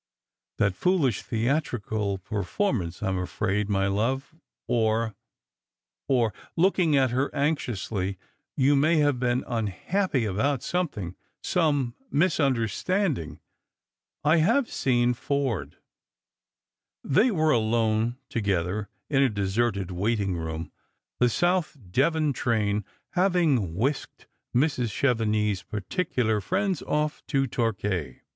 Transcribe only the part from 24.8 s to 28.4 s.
Chevenix's particular friends off to Torquay.